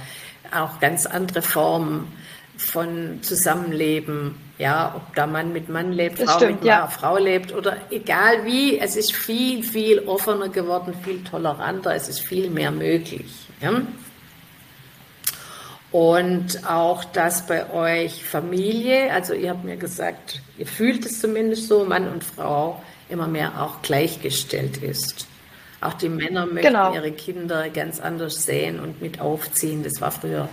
auch 0.54 0.78
ganz 0.80 1.06
andere 1.06 1.42
Formen 1.42 2.12
von 2.56 3.18
Zusammenleben, 3.22 4.36
ja, 4.58 4.94
ob 4.94 5.14
da 5.14 5.26
Mann 5.26 5.52
mit 5.52 5.68
Mann 5.68 5.92
lebt, 5.92 6.20
das 6.20 6.30
Frau 6.30 6.38
stimmt, 6.38 6.60
mit 6.60 6.64
ja. 6.64 6.86
Frau 6.86 7.16
lebt 7.16 7.52
oder 7.52 7.76
egal 7.90 8.44
wie, 8.44 8.78
es 8.78 8.94
ist 8.94 9.12
viel, 9.12 9.64
viel 9.64 10.00
offener 10.00 10.48
geworden, 10.48 10.94
viel 11.02 11.24
toleranter, 11.24 11.94
es 11.94 12.08
ist 12.08 12.20
viel 12.20 12.50
mehr 12.50 12.70
möglich. 12.70 13.48
Ja? 13.60 13.82
Und 15.92 16.66
auch, 16.66 17.04
dass 17.04 17.46
bei 17.46 17.70
euch 17.70 18.24
Familie, 18.24 19.12
also 19.12 19.34
ihr 19.34 19.50
habt 19.50 19.64
mir 19.64 19.76
gesagt, 19.76 20.40
ihr 20.56 20.66
fühlt 20.66 21.04
es 21.04 21.20
zumindest 21.20 21.68
so, 21.68 21.84
Mann 21.84 22.08
und 22.08 22.24
Frau 22.24 22.82
immer 23.10 23.28
mehr 23.28 23.62
auch 23.62 23.82
gleichgestellt 23.82 24.78
ist. 24.78 25.26
Auch 25.82 25.92
die 25.92 26.08
Männer 26.08 26.46
möchten 26.46 26.72
genau. 26.72 26.94
ihre 26.94 27.12
Kinder 27.12 27.68
ganz 27.68 28.00
anders 28.00 28.44
sehen 28.44 28.80
und 28.80 29.02
mit 29.02 29.20
aufziehen. 29.20 29.82
Das 29.82 30.00
war 30.00 30.10
früher 30.10 30.48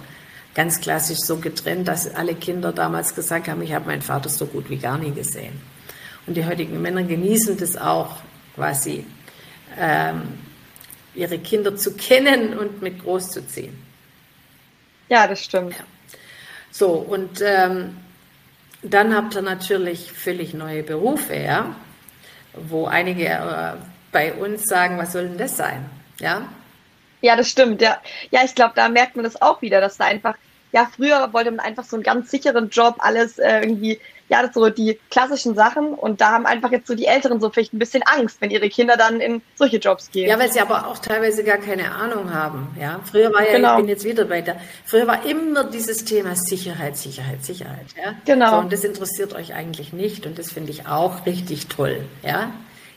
ganz 0.55 0.81
klassisch 0.81 1.19
so 1.19 1.37
getrennt, 1.37 1.87
dass 1.87 2.13
alle 2.13 2.35
Kinder 2.35 2.73
damals 2.73 3.15
gesagt 3.15 3.47
haben, 3.47 3.61
ich 3.61 3.73
habe 3.73 3.85
meinen 3.85 4.01
Vater 4.01 4.27
so 4.27 4.45
gut 4.45 4.69
wie 4.69 4.77
gar 4.77 4.97
nie 4.97 5.11
gesehen. 5.11 5.61
Und 6.27 6.35
die 6.35 6.45
heutigen 6.45 6.81
Männer 6.81 7.03
genießen 7.03 7.57
das 7.57 7.77
auch 7.77 8.17
quasi, 8.55 9.05
ähm, 9.79 10.23
ihre 11.15 11.39
Kinder 11.39 11.77
zu 11.77 11.93
kennen 11.93 12.57
und 12.57 12.81
mit 12.81 13.03
großzuziehen. 13.03 13.88
Ja, 15.09 15.27
das 15.27 15.43
stimmt. 15.43 15.73
Ja. 15.73 15.83
So, 16.71 16.91
und 16.93 17.41
ähm, 17.41 17.97
dann 18.81 19.15
habt 19.15 19.35
ihr 19.35 19.41
natürlich 19.41 20.11
völlig 20.11 20.53
neue 20.53 20.83
Berufe, 20.83 21.35
ja, 21.35 21.75
wo 22.53 22.85
einige 22.85 23.25
äh, 23.25 23.73
bei 24.11 24.33
uns 24.33 24.63
sagen, 24.65 24.97
was 24.97 25.11
soll 25.11 25.27
denn 25.27 25.37
das 25.37 25.57
sein? 25.57 25.89
Ja, 26.19 26.47
ja, 27.21 27.35
das 27.35 27.49
stimmt. 27.49 27.81
Ja, 27.81 28.01
ja 28.31 28.43
ich 28.43 28.55
glaube, 28.55 28.73
da 28.75 28.89
merkt 28.89 29.15
man 29.15 29.23
das 29.23 29.41
auch 29.41 29.61
wieder, 29.61 29.81
dass 29.81 29.97
da 29.97 30.05
einfach, 30.05 30.35
ja, 30.71 30.89
früher 30.95 31.33
wollte 31.33 31.51
man 31.51 31.59
einfach 31.61 31.83
so 31.83 31.95
einen 31.95 32.03
ganz 32.03 32.29
sicheren 32.29 32.69
Job, 32.69 32.95
alles 32.99 33.39
äh, 33.39 33.61
irgendwie, 33.61 33.99
ja, 34.27 34.43
das 34.43 34.53
so 34.53 34.69
die 34.69 34.99
klassischen 35.09 35.55
Sachen. 35.55 35.93
Und 35.93 36.21
da 36.21 36.31
haben 36.31 36.45
einfach 36.45 36.71
jetzt 36.71 36.87
so 36.87 36.95
die 36.95 37.05
Älteren 37.05 37.41
so 37.41 37.49
vielleicht 37.49 37.73
ein 37.73 37.79
bisschen 37.79 38.03
Angst, 38.03 38.39
wenn 38.41 38.51
ihre 38.51 38.69
Kinder 38.69 38.95
dann 38.95 39.19
in 39.19 39.41
solche 39.55 39.77
Jobs 39.77 40.11
gehen. 40.11 40.29
Ja, 40.29 40.37
weil 40.37 40.51
sie 40.51 40.61
aber 40.61 40.87
auch 40.87 40.99
teilweise 40.99 41.43
gar 41.43 41.57
keine 41.57 41.91
Ahnung 41.91 42.33
haben. 42.33 42.75
Ja, 42.79 42.99
früher 43.09 43.33
war 43.33 43.45
ja, 43.45 43.53
genau. 43.53 43.75
ich 43.75 43.81
bin 43.81 43.89
jetzt 43.89 44.05
wieder 44.05 44.25
bei 44.25 44.41
der, 44.41 44.57
früher 44.85 45.07
war 45.07 45.25
immer 45.25 45.63
dieses 45.63 46.05
Thema 46.05 46.35
Sicherheit, 46.35 46.97
Sicherheit, 46.97 47.43
Sicherheit. 47.43 47.87
Ja, 47.97 48.13
genau. 48.25 48.51
So, 48.51 48.57
und 48.57 48.73
das 48.73 48.83
interessiert 48.83 49.33
euch 49.33 49.53
eigentlich 49.53 49.93
nicht. 49.93 50.25
Und 50.25 50.37
das 50.37 50.51
finde 50.51 50.71
ich 50.71 50.87
auch 50.87 51.25
richtig 51.25 51.67
toll. 51.67 52.05
Ja, 52.21 52.51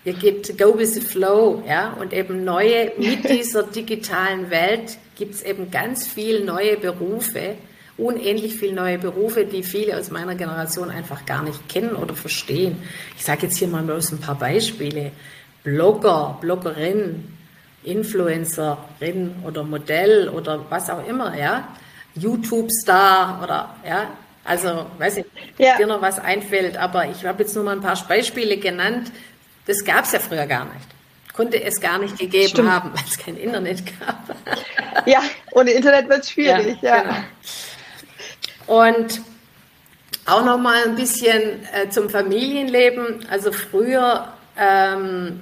Ihr 0.05 0.14
gebt 0.14 0.59
Go 0.59 0.76
with 0.76 0.95
the 0.95 1.00
Flow, 1.00 1.62
ja, 1.64 1.93
und 1.93 2.12
eben 2.12 2.43
neue, 2.43 2.91
mit 2.99 3.29
dieser 3.31 3.62
digitalen 3.62 4.50
Welt 4.50 4.99
gibt 5.23 5.37
es 5.37 5.43
eben 5.43 5.71
ganz 5.71 6.05
viele 6.05 6.45
neue 6.45 6.76
Berufe, 6.76 7.55
unendlich 7.97 8.57
viele 8.57 8.73
neue 8.73 8.99
Berufe, 8.99 9.45
die 9.45 9.62
viele 9.62 9.97
aus 9.97 10.11
meiner 10.11 10.35
Generation 10.35 10.91
einfach 10.91 11.25
gar 11.26 11.45
nicht 11.45 11.69
kennen 11.69 11.95
oder 11.95 12.17
verstehen. 12.17 12.83
Ich 13.17 13.25
sage 13.25 13.43
jetzt 13.43 13.57
hier 13.57 13.69
mal 13.69 13.85
bloß 13.85 14.11
ein 14.11 14.21
paar 14.21 14.35
Beispiele. 14.35 15.12
Blogger, 15.62 16.38
Bloggerin, 16.41 17.23
Influencerin 17.85 19.37
oder 19.47 19.62
Modell 19.62 20.29
oder 20.29 20.67
was 20.69 20.91
auch 20.91 21.07
immer, 21.07 21.38
ja. 21.38 21.69
YouTube-Star 22.17 23.45
oder, 23.45 23.76
ja. 23.88 24.09
Also, 24.43 24.87
weiß 24.99 25.19
ich, 25.19 25.26
ja. 25.57 25.76
dir 25.76 25.87
noch 25.87 26.02
was 26.02 26.19
einfällt, 26.19 26.76
aber 26.76 27.09
ich 27.09 27.25
habe 27.25 27.45
jetzt 27.45 27.55
nur 27.55 27.62
mal 27.62 27.76
ein 27.76 27.81
paar 27.81 27.97
Beispiele 28.09 28.57
genannt, 28.57 29.12
das 29.67 29.85
gab 29.85 30.02
es 30.05 30.11
ja 30.11 30.19
früher 30.19 30.49
gar 30.49 30.64
nicht. 30.64 30.91
Konnte 31.33 31.62
es 31.62 31.81
gar 31.81 31.99
nicht 31.99 32.19
gegeben 32.19 32.49
Stimmt. 32.49 32.71
haben, 32.71 32.93
weil 32.93 33.05
es 33.09 33.19
kein 33.19 33.37
Internet 33.37 33.83
gab. 33.99 34.37
Ja, 35.07 35.23
ohne 35.53 35.71
Internet 35.71 36.09
wird 36.09 36.21
es 36.21 36.31
schwierig, 36.31 36.77
ja. 36.83 36.97
ja. 36.97 37.03
Genau. 38.67 38.85
Und 38.85 39.23
auch 40.27 40.45
noch 40.45 40.59
mal 40.59 40.85
ein 40.85 40.95
bisschen 40.95 41.67
äh, 41.73 41.89
zum 41.89 42.09
Familienleben. 42.09 43.27
Also 43.29 43.51
früher 43.51 44.33
ähm, 44.59 45.41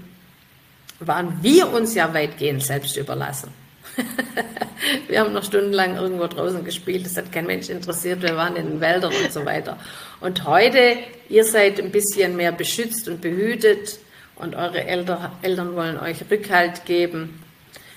waren 1.01 1.39
wir 1.43 1.73
uns 1.73 1.95
ja 1.95 2.13
weitgehend 2.15 2.63
selbst 2.63 2.97
überlassen. 2.97 3.53
wir 5.09 5.21
haben 5.21 5.33
noch 5.33 5.45
stundenlang 5.45 5.97
irgendwo 5.97 6.27
draußen 6.27 6.65
gespielt, 6.65 7.05
das 7.05 7.17
hat 7.17 7.33
kein 7.33 7.47
Mensch 7.47 7.69
interessiert, 7.69 8.23
wir 8.23 8.37
waren 8.37 8.57
in 8.57 8.67
den 8.67 8.81
Wäldern 8.81 9.13
und 9.13 9.33
so 9.33 9.45
weiter. 9.45 9.79
Und 10.21 10.45
heute, 10.45 10.97
ihr 11.29 11.45
seid 11.45 11.81
ein 11.81 11.91
bisschen 11.91 12.37
mehr 12.37 12.53
beschützt 12.53 13.09
und 13.09 13.21
behütet 13.21 13.99
und 14.41 14.55
eure 14.55 14.85
Eltern, 14.85 15.33
Eltern 15.43 15.77
wollen 15.77 15.99
euch 15.99 16.25
Rückhalt 16.31 16.85
geben. 16.85 17.43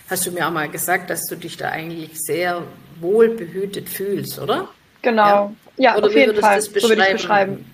Hast 0.09 0.25
du 0.25 0.31
mir 0.31 0.47
auch 0.47 0.51
mal 0.51 0.69
gesagt, 0.69 1.09
dass 1.09 1.25
du 1.25 1.35
dich 1.35 1.57
da 1.57 1.69
eigentlich 1.69 2.11
sehr 2.21 2.63
wohl 2.99 3.29
behütet 3.29 3.89
fühlst, 3.89 4.39
oder? 4.39 4.69
Genau. 5.01 5.55
Ja, 5.77 5.91
ja 5.91 5.97
oder 5.97 6.07
auf 6.07 6.15
jeden 6.15 6.35
Fall. 6.39 6.57
Das 6.57 6.69
beschreiben? 6.69 6.89
So 6.89 6.89
würde 6.89 7.11
ich 7.11 7.21
beschreiben. 7.21 7.65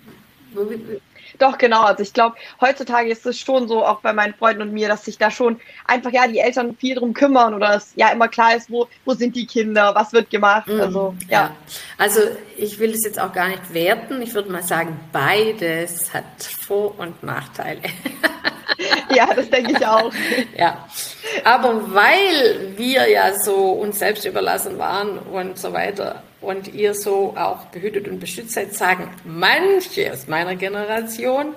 Doch, 1.39 1.57
genau. 1.57 1.83
Also 1.83 2.03
ich 2.03 2.13
glaube, 2.13 2.35
heutzutage 2.59 3.09
ist 3.09 3.25
es 3.25 3.39
schon 3.39 3.67
so, 3.67 3.85
auch 3.85 4.01
bei 4.01 4.13
meinen 4.13 4.33
Freunden 4.33 4.61
und 4.61 4.73
mir, 4.73 4.89
dass 4.89 5.05
sich 5.05 5.17
da 5.17 5.31
schon 5.31 5.59
einfach 5.85 6.11
ja 6.11 6.27
die 6.27 6.39
Eltern 6.39 6.75
viel 6.75 6.95
drum 6.95 7.13
kümmern 7.13 7.53
oder 7.53 7.75
es 7.75 7.93
ja 7.95 8.09
immer 8.09 8.27
klar 8.27 8.55
ist, 8.55 8.69
wo, 8.69 8.87
wo 9.05 9.13
sind 9.13 9.35
die 9.35 9.45
Kinder, 9.45 9.95
was 9.95 10.11
wird 10.11 10.29
gemacht. 10.29 10.67
Mhm. 10.67 10.81
Also 10.81 11.15
ja. 11.29 11.37
ja. 11.37 11.55
Also 11.97 12.19
ich 12.57 12.79
will 12.79 12.91
das 12.91 13.03
jetzt 13.05 13.19
auch 13.19 13.31
gar 13.31 13.47
nicht 13.47 13.73
werten. 13.73 14.21
Ich 14.21 14.33
würde 14.33 14.51
mal 14.51 14.63
sagen, 14.63 14.99
beides 15.13 16.13
hat 16.13 16.25
Vor- 16.43 16.99
und 16.99 17.23
Nachteile. 17.23 17.81
ja, 19.15 19.33
das 19.33 19.49
denke 19.49 19.73
ich 19.73 19.85
auch. 19.85 20.11
ja. 20.57 20.87
Aber 21.43 21.93
weil 21.93 22.73
wir 22.77 23.09
ja 23.09 23.37
so 23.39 23.71
uns 23.71 23.99
selbst 23.99 24.25
überlassen 24.25 24.77
waren 24.77 25.19
und 25.19 25.57
so 25.57 25.73
weiter 25.73 26.23
und 26.41 26.73
ihr 26.73 26.93
so 26.93 27.35
auch 27.37 27.65
behütet 27.65 28.07
und 28.07 28.19
beschützt 28.19 28.51
seid, 28.51 28.73
sagen 28.73 29.09
manche 29.25 30.11
aus 30.11 30.27
meiner 30.27 30.55
Generation, 30.55 31.55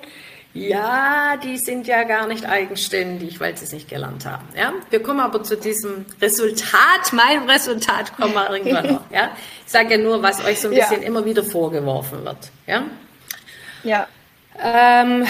ja, 0.54 1.38
die 1.42 1.56
sind 1.56 1.86
ja 1.86 2.02
gar 2.02 2.26
nicht 2.26 2.44
eigenständig, 2.44 3.40
weil 3.40 3.56
sie 3.56 3.64
es 3.64 3.72
nicht 3.72 3.88
gelernt 3.88 4.26
haben. 4.26 4.46
Ja? 4.54 4.74
Wir 4.90 5.02
kommen 5.02 5.20
aber 5.20 5.42
zu 5.42 5.56
diesem 5.56 6.04
Resultat, 6.20 7.12
meinem 7.12 7.48
Resultat 7.48 8.14
kommen 8.16 8.34
wir 8.34 8.50
irgendwann 8.50 8.94
noch. 8.94 9.10
Ja? 9.10 9.30
Ich 9.64 9.72
sage 9.72 9.92
ja 9.92 9.98
nur, 9.98 10.22
was 10.22 10.44
euch 10.44 10.60
so 10.60 10.68
ein 10.68 10.74
bisschen 10.74 11.00
ja. 11.00 11.08
immer 11.08 11.24
wieder 11.24 11.42
vorgeworfen 11.42 12.24
wird. 12.24 12.50
Ja. 12.66 12.82
Ja. 13.82 14.06
Ähm, 14.62 15.26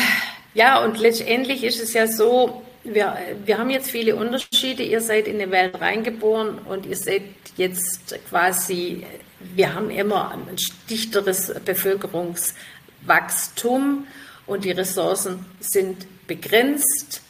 ja, 0.54 0.85
und 0.85 0.99
letztendlich 0.99 1.64
ist 1.64 1.80
es 1.80 1.94
ja 1.94 2.06
so, 2.06 2.62
wir, 2.85 3.16
wir 3.44 3.59
haben 3.59 3.71
jetzt 3.71 3.90
viele 3.90 4.14
Unterschiede. 4.16 4.82
Ihr 4.82 5.00
seid 5.00 5.28
in 5.28 5.38
die 5.38 5.50
Welt 5.50 5.80
reingeboren 5.80 6.59
und 6.59 6.85
ihr 6.87 6.97
seid 6.97 7.23
jetzt 7.56 8.14
quasi, 8.28 9.06
wir 9.54 9.75
haben 9.75 9.90
immer 9.90 10.32
ein 10.32 10.56
dichteres 10.90 11.54
Bevölkerungswachstum 11.64 14.06
und 14.47 14.64
die 14.64 14.73
Ressourcen 14.73 15.47
sind 15.61 16.26
begrenzt. 16.26 17.23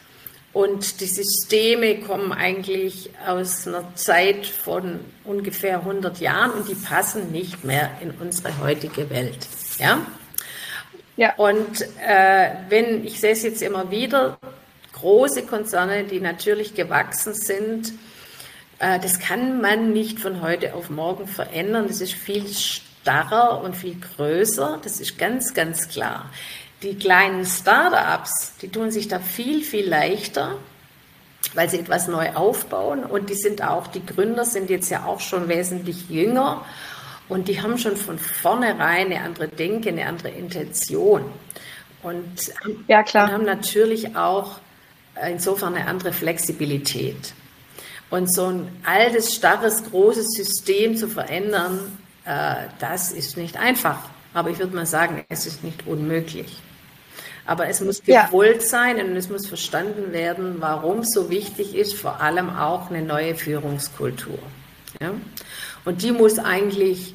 Und 0.53 1.01
die 1.01 1.07
Systeme 1.07 2.01
kommen 2.01 2.31
eigentlich 2.31 3.09
aus 3.27 3.67
einer 3.67 3.95
Zeit 3.95 4.45
von 4.45 5.01
ungefähr 5.25 5.79
100 5.79 6.21
Jahren 6.21 6.51
und 6.51 6.69
die 6.69 6.75
passen 6.75 7.33
nicht 7.33 7.65
mehr 7.65 7.91
in 8.03 8.11
unsere 8.11 8.61
heutige 8.61 9.09
Welt. 9.09 9.49
Ja? 9.79 10.07
Ja. 11.17 11.35
Und 11.37 11.83
äh, 12.07 12.51
wenn, 12.69 13.05
ich 13.05 13.21
sehe 13.21 13.33
es 13.33 13.43
jetzt 13.43 13.63
immer 13.63 13.91
wieder, 13.91 14.39
große 14.93 15.43
Konzerne, 15.43 16.05
die 16.05 16.21
natürlich 16.21 16.75
gewachsen 16.75 17.35
sind, 17.35 17.93
äh, 18.79 18.99
das 18.99 19.19
kann 19.19 19.61
man 19.61 19.93
nicht 19.93 20.21
von 20.21 20.41
heute 20.43 20.75
auf 20.75 20.91
morgen 20.91 21.27
verändern. 21.27 21.87
Das 21.89 22.01
ist 22.01 22.15
viel 22.15 22.47
starrer 22.49 23.63
und 23.63 23.77
viel 23.77 23.97
größer. 24.17 24.81
Das 24.83 25.01
ist 25.01 25.19
ganz, 25.19 25.55
ganz 25.55 25.89
klar. 25.89 26.31
Die 26.83 26.97
kleinen 26.97 27.45
Startups, 27.45 28.55
die 28.61 28.69
tun 28.69 28.91
sich 28.91 29.07
da 29.07 29.21
viel, 29.21 29.63
viel 29.63 29.89
leichter, 29.89 30.57
weil 31.55 31.69
sie 31.69 31.79
etwas 31.79 32.09
neu 32.09 32.33
aufbauen 32.35 33.05
und 33.05 33.31
die 33.31 33.35
sind 33.35 33.63
auch, 33.63 33.87
die 33.87 34.05
Gründer 34.05 34.45
sind 34.45 34.71
jetzt 34.71 34.91
ja 34.91 35.05
auch 35.05 35.21
schon 35.21 35.49
wesentlich 35.49 36.09
jünger 36.09 36.65
und 37.33 37.49
die 37.49 37.63
haben 37.63 37.79
schon 37.79 37.97
von 37.97 38.19
vornherein 38.19 39.07
eine 39.07 39.23
andere 39.23 39.49
Denke, 39.49 39.89
eine 39.89 40.05
andere 40.05 40.29
Intention. 40.29 41.25
Und 42.03 42.53
ja, 42.89 43.03
klar. 43.03 43.33
haben 43.33 43.47
natürlich 43.47 44.17
auch 44.17 44.59
insofern 45.27 45.75
eine 45.75 45.87
andere 45.87 46.13
Flexibilität. 46.13 47.33
Und 48.11 48.31
so 48.31 48.49
ein 48.49 48.69
altes, 48.85 49.35
starres, 49.35 49.83
großes 49.91 50.27
System 50.37 50.95
zu 50.95 51.09
verändern, 51.09 51.99
äh, 52.27 52.67
das 52.79 53.13
ist 53.13 53.39
nicht 53.39 53.57
einfach. 53.57 54.11
Aber 54.35 54.51
ich 54.51 54.59
würde 54.59 54.77
mal 54.77 54.85
sagen, 54.85 55.25
es 55.31 55.47
ist 55.47 55.65
nicht 55.65 55.87
unmöglich. 55.87 56.59
Aber 57.47 57.67
es 57.67 57.81
muss 57.81 58.03
gewollt 58.03 58.63
ja. 58.63 58.69
sein 58.69 58.97
und 59.01 59.17
es 59.17 59.31
muss 59.31 59.47
verstanden 59.47 60.13
werden, 60.13 60.57
warum 60.59 60.99
es 60.99 61.13
so 61.15 61.31
wichtig 61.31 61.75
ist, 61.75 61.95
vor 61.95 62.21
allem 62.21 62.51
auch 62.51 62.91
eine 62.91 63.01
neue 63.01 63.35
Führungskultur. 63.35 64.39
Ja? 65.01 65.15
Und 65.87 66.03
die 66.03 66.13
muss 66.13 66.39
eigentlich 66.39 67.15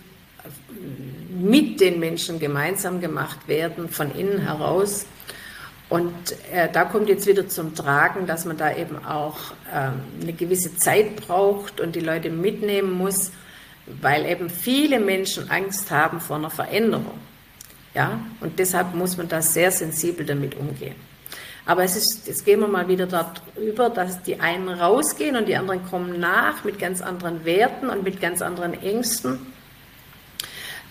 mit 1.41 1.79
den 1.79 1.99
Menschen 1.99 2.39
gemeinsam 2.39 2.99
gemacht 3.01 3.47
werden, 3.47 3.89
von 3.89 4.13
innen 4.15 4.39
heraus. 4.39 5.05
Und 5.89 6.13
äh, 6.51 6.69
da 6.71 6.83
kommt 6.83 7.07
jetzt 7.07 7.27
wieder 7.27 7.47
zum 7.47 7.73
Tragen, 7.73 8.27
dass 8.27 8.45
man 8.45 8.57
da 8.57 8.75
eben 8.75 9.03
auch 9.05 9.37
ähm, 9.73 10.01
eine 10.21 10.33
gewisse 10.33 10.75
Zeit 10.75 11.15
braucht 11.15 11.79
und 11.79 11.95
die 11.95 12.01
Leute 12.01 12.29
mitnehmen 12.29 12.91
muss, 12.91 13.31
weil 14.01 14.25
eben 14.25 14.49
viele 14.49 14.99
Menschen 14.99 15.49
Angst 15.49 15.89
haben 15.91 16.19
vor 16.19 16.35
einer 16.37 16.49
Veränderung. 16.49 17.19
Ja, 17.93 18.19
und 18.41 18.59
deshalb 18.59 18.93
muss 18.95 19.17
man 19.17 19.27
da 19.27 19.41
sehr 19.41 19.71
sensibel 19.71 20.25
damit 20.25 20.55
umgehen. 20.55 20.95
Aber 21.65 21.83
es 21.83 21.95
ist, 21.95 22.27
jetzt 22.27 22.45
gehen 22.45 22.59
wir 22.59 22.67
mal 22.67 22.87
wieder 22.87 23.07
darüber, 23.07 23.89
dass 23.89 24.23
die 24.23 24.39
einen 24.39 24.69
rausgehen 24.69 25.35
und 25.35 25.47
die 25.47 25.55
anderen 25.55 25.85
kommen 25.85 26.19
nach 26.19 26.63
mit 26.63 26.79
ganz 26.79 27.01
anderen 27.01 27.43
Werten 27.43 27.89
und 27.89 28.03
mit 28.03 28.21
ganz 28.21 28.41
anderen 28.41 28.73
Ängsten. 28.81 29.39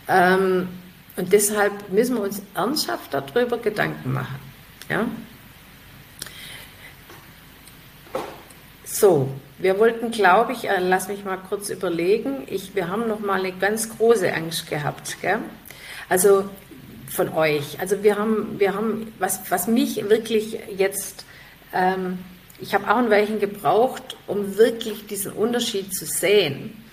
Ähm, 0.08 0.68
und 1.16 1.32
deshalb 1.32 1.90
müssen 1.90 2.16
wir 2.16 2.22
uns 2.22 2.42
ernsthaft 2.54 3.12
darüber 3.12 3.58
Gedanken 3.58 4.12
machen. 4.12 4.38
Ja? 4.88 5.06
So, 8.84 9.28
wir 9.58 9.78
wollten, 9.78 10.10
glaube 10.10 10.52
ich, 10.52 10.68
äh, 10.68 10.78
lass 10.80 11.08
mich 11.08 11.24
mal 11.24 11.38
kurz 11.38 11.70
überlegen, 11.70 12.44
ich, 12.46 12.74
wir 12.74 12.88
haben 12.88 13.08
noch 13.08 13.20
mal 13.20 13.40
eine 13.40 13.52
ganz 13.52 13.96
große 13.96 14.32
Angst 14.32 14.68
gehabt. 14.68 15.16
Gell? 15.22 15.38
Also 16.08 16.48
von 17.08 17.32
euch. 17.32 17.80
Also 17.80 18.02
wir 18.02 18.16
haben, 18.16 18.58
wir 18.58 18.74
haben 18.74 19.12
was, 19.18 19.50
was 19.50 19.66
mich 19.66 20.08
wirklich 20.08 20.58
jetzt, 20.76 21.24
ähm, 21.72 22.18
ich 22.60 22.74
habe 22.74 22.90
auch 22.90 22.96
ein 22.96 23.10
Weilchen 23.10 23.40
gebraucht, 23.40 24.16
um 24.26 24.56
wirklich 24.56 25.06
diesen 25.06 25.32
Unterschied 25.32 25.94
zu 25.94 26.04
sehen. 26.04 26.84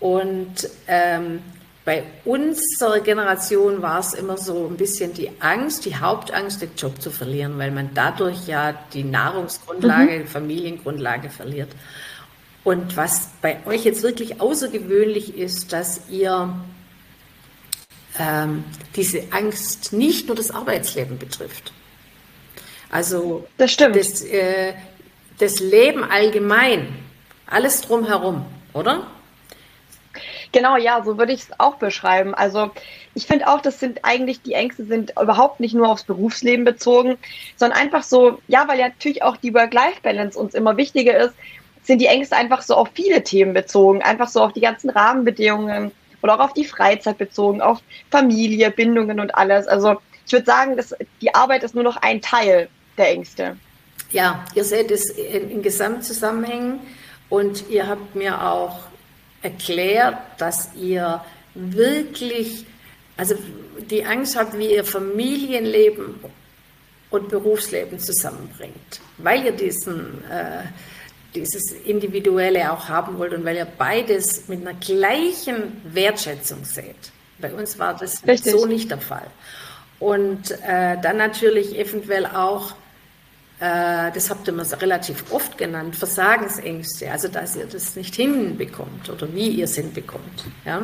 Und 0.00 0.68
ähm, 0.86 1.40
bei 1.84 2.04
unserer 2.24 3.00
Generation 3.00 3.82
war 3.82 4.00
es 4.00 4.14
immer 4.14 4.38
so 4.38 4.66
ein 4.66 4.76
bisschen 4.76 5.12
die 5.12 5.30
Angst, 5.40 5.84
die 5.84 5.96
Hauptangst, 5.96 6.62
den 6.62 6.70
Job 6.76 7.00
zu 7.00 7.10
verlieren, 7.10 7.58
weil 7.58 7.70
man 7.70 7.90
dadurch 7.92 8.46
ja 8.46 8.72
die 8.94 9.04
Nahrungsgrundlage, 9.04 10.12
mhm. 10.12 10.22
die 10.22 10.28
Familiengrundlage 10.28 11.28
verliert. 11.28 11.68
Und 12.64 12.96
was 12.96 13.28
bei 13.42 13.58
euch 13.66 13.84
jetzt 13.84 14.02
wirklich 14.02 14.40
außergewöhnlich 14.40 15.36
ist, 15.36 15.74
dass 15.74 16.08
ihr 16.08 16.54
ähm, 18.18 18.64
diese 18.96 19.22
Angst 19.30 19.92
nicht 19.92 20.26
nur 20.28 20.36
das 20.36 20.50
Arbeitsleben 20.50 21.18
betrifft. 21.18 21.72
Also 22.90 23.46
das, 23.58 23.72
stimmt. 23.72 23.96
Das, 23.96 24.22
äh, 24.22 24.72
das 25.38 25.60
Leben 25.60 26.02
allgemein, 26.02 26.96
alles 27.46 27.82
drumherum, 27.82 28.46
oder? 28.72 29.06
Genau, 30.54 30.76
ja, 30.76 31.02
so 31.02 31.18
würde 31.18 31.32
ich 31.32 31.40
es 31.40 31.48
auch 31.58 31.74
beschreiben. 31.78 32.32
Also 32.32 32.70
ich 33.14 33.26
finde 33.26 33.48
auch, 33.48 33.60
das 33.60 33.80
sind 33.80 34.04
eigentlich, 34.04 34.40
die 34.40 34.52
Ängste 34.52 34.84
sind 34.84 35.10
überhaupt 35.20 35.58
nicht 35.58 35.74
nur 35.74 35.88
aufs 35.88 36.04
Berufsleben 36.04 36.64
bezogen, 36.64 37.18
sondern 37.56 37.76
einfach 37.76 38.04
so, 38.04 38.38
ja, 38.46 38.68
weil 38.68 38.78
ja 38.78 38.86
natürlich 38.86 39.24
auch 39.24 39.36
die 39.36 39.52
Work-Life-Balance 39.52 40.38
uns 40.38 40.54
immer 40.54 40.76
wichtiger 40.76 41.16
ist, 41.16 41.34
sind 41.82 42.00
die 42.00 42.06
Ängste 42.06 42.36
einfach 42.36 42.62
so 42.62 42.76
auf 42.76 42.88
viele 42.94 43.24
Themen 43.24 43.52
bezogen, 43.52 44.00
einfach 44.02 44.28
so 44.28 44.42
auf 44.42 44.52
die 44.52 44.60
ganzen 44.60 44.90
Rahmenbedingungen 44.90 45.90
oder 46.22 46.36
auch 46.36 46.44
auf 46.44 46.52
die 46.52 46.64
Freizeit 46.64 47.18
bezogen, 47.18 47.60
auf 47.60 47.80
Familie, 48.12 48.70
Bindungen 48.70 49.18
und 49.18 49.34
alles. 49.34 49.66
Also 49.66 49.96
ich 50.24 50.32
würde 50.32 50.46
sagen, 50.46 50.76
dass 50.76 50.94
die 51.20 51.34
Arbeit 51.34 51.64
ist 51.64 51.74
nur 51.74 51.82
noch 51.82 51.96
ein 51.96 52.22
Teil 52.22 52.68
der 52.96 53.10
Ängste. 53.10 53.56
Ja, 54.12 54.44
ihr 54.54 54.62
seht 54.62 54.92
es 54.92 55.10
in, 55.10 55.50
in 55.50 55.62
Gesamtzusammenhängen 55.62 56.78
und 57.28 57.68
ihr 57.70 57.88
habt 57.88 58.14
mir 58.14 58.40
auch 58.40 58.93
erklärt, 59.44 60.16
dass 60.38 60.70
ihr 60.74 61.24
wirklich, 61.54 62.66
also 63.16 63.36
die 63.90 64.04
Angst 64.04 64.36
habt, 64.36 64.58
wie 64.58 64.74
ihr 64.74 64.84
Familienleben 64.84 66.16
und 67.10 67.28
Berufsleben 67.28 67.98
zusammenbringt, 67.98 69.00
weil 69.18 69.44
ihr 69.44 69.52
diesen, 69.52 70.24
äh, 70.30 70.64
dieses 71.34 71.72
Individuelle 71.84 72.72
auch 72.72 72.88
haben 72.88 73.18
wollt 73.18 73.34
und 73.34 73.44
weil 73.44 73.56
ihr 73.56 73.66
beides 73.66 74.48
mit 74.48 74.60
einer 74.60 74.78
gleichen 74.78 75.80
Wertschätzung 75.84 76.64
seht. 76.64 77.12
Bei 77.38 77.52
uns 77.52 77.78
war 77.78 77.94
das 77.94 78.26
Richtig. 78.26 78.52
so 78.52 78.66
nicht 78.66 78.90
der 78.90 78.98
Fall. 78.98 79.26
Und 80.00 80.50
äh, 80.62 80.96
dann 81.00 81.16
natürlich 81.16 81.78
eventuell 81.78 82.26
auch 82.26 82.74
das 83.64 84.30
habt 84.30 84.46
ihr 84.46 84.52
mir 84.52 84.64
relativ 84.80 85.24
oft 85.30 85.56
genannt, 85.56 85.96
Versagensängste, 85.96 87.10
also 87.10 87.28
dass 87.28 87.56
ihr 87.56 87.66
das 87.66 87.96
nicht 87.96 88.14
hinbekommt 88.14 89.08
oder 89.08 89.32
wie 89.32 89.48
ihr 89.48 89.64
es 89.64 89.76
hinbekommt. 89.76 90.44
Ja? 90.64 90.82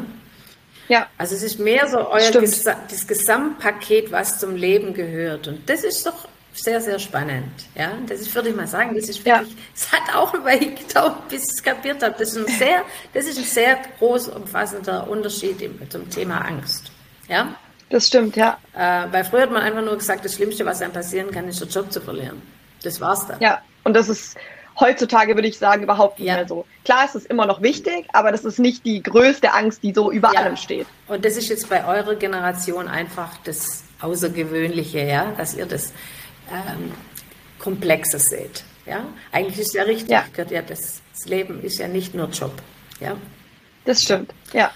Ja. 0.89 1.07
Also 1.19 1.37
es 1.37 1.43
ist 1.43 1.59
mehr 1.59 1.87
so 1.89 1.99
euer 2.11 2.31
Ges 2.33 2.65
das 2.65 3.07
Gesamtpaket, 3.07 4.11
was 4.11 4.39
zum 4.41 4.57
Leben 4.57 4.93
gehört. 4.93 5.47
Und 5.47 5.69
das 5.69 5.85
ist 5.85 6.05
doch 6.05 6.27
sehr, 6.53 6.81
sehr 6.81 6.99
spannend. 6.99 7.53
Ja, 7.77 7.93
das 8.09 8.21
ist, 8.21 8.35
würde 8.35 8.49
ich 8.49 8.57
mal 8.57 8.67
sagen, 8.67 8.97
das 8.97 9.09
ist 9.09 9.25
wirklich, 9.25 9.57
es 9.75 9.91
hat 9.93 10.15
auch 10.15 10.35
eine 10.35 10.45
Weile 10.45 10.75
gedauert, 10.75 11.29
bis 11.29 11.45
ich 11.45 11.51
es 11.51 11.63
kapiert 11.63 12.03
habe. 12.03 12.17
Das 12.19 12.31
ist 12.31 12.39
ein 12.39 12.59
sehr, 12.59 12.83
das 13.15 13.27
ist 13.27 13.39
ein 13.39 13.45
sehr 13.45 13.79
groß 13.99 14.29
umfassender 14.29 15.09
Unterschied 15.09 15.71
zum 15.91 16.11
Thema 16.11 16.39
Angst. 16.39 16.91
Ja. 17.29 17.55
Das 17.89 18.07
stimmt, 18.07 18.37
ja. 18.37 18.59
Äh, 18.73 19.13
weil 19.13 19.25
früher 19.25 19.43
hat 19.43 19.51
man 19.51 19.63
einfach 19.63 19.83
nur 19.83 19.97
gesagt, 19.97 20.25
das 20.25 20.35
Schlimmste, 20.35 20.65
was 20.65 20.81
einem 20.81 20.93
passieren 20.93 21.31
kann, 21.31 21.49
ist, 21.49 21.61
den 21.61 21.69
Job 21.69 21.91
zu 21.93 22.01
verlieren. 22.01 22.41
Das 22.83 23.01
war's 23.01 23.27
dann. 23.27 23.41
Ja, 23.41 23.63
und 23.85 23.95
das 23.95 24.09
ist 24.09 24.37
heutzutage, 24.79 25.35
würde 25.35 25.49
ich 25.49 25.59
sagen, 25.59 25.83
überhaupt 25.83 26.19
nicht 26.19 26.29
ja. 26.29 26.37
mehr 26.37 26.49
so. 26.49 26.65
Klar, 26.85 27.05
es 27.07 27.15
ist 27.15 27.27
immer 27.27 27.47
noch 27.47 27.63
wichtig, 27.63 28.07
aber 28.13 28.33
das 28.33 28.45
ist 28.45 28.59
nicht 28.59 28.85
die 28.85 29.03
größte 29.03 29.53
Angst, 29.53 29.83
die 29.83 29.93
so 29.93 30.11
über 30.11 30.33
ja. 30.33 30.41
allem 30.41 30.57
steht. 30.57 30.87
Und 31.07 31.25
das 31.25 31.37
ist 31.37 31.49
jetzt 31.49 31.69
bei 31.69 31.85
eurer 31.85 32.15
Generation 32.15 32.89
einfach 32.89 33.37
das 33.45 33.85
Außergewöhnliche, 34.01 35.01
ja, 35.01 35.33
dass 35.37 35.55
ihr 35.55 35.67
das 35.67 35.93
ähm, 36.51 36.93
komplexer 37.59 38.19
seht. 38.19 38.65
Ja? 38.87 39.05
Eigentlich 39.33 39.61
ist 39.61 39.75
ja 39.75 39.83
richtig, 39.83 40.11
ja. 40.11 40.25
ja 40.49 40.63
das, 40.63 41.03
das 41.13 41.27
Leben 41.27 41.63
ist 41.63 41.79
ja 41.79 41.89
nicht 41.89 42.15
nur 42.15 42.29
Job. 42.29 42.53
Ja? 43.01 43.17
Das 43.85 44.03
stimmt, 44.03 44.33
ja. 44.53 44.71